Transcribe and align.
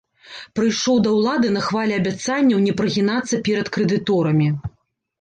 Прыйшоў 0.59 0.97
да 1.07 1.11
ўлады 1.17 1.47
на 1.59 1.63
хвалі 1.67 1.93
абяцанняў 2.01 2.65
не 2.67 2.77
прагінацца 2.83 3.43
перад 3.51 3.67
крэдыторамі. 3.79 4.53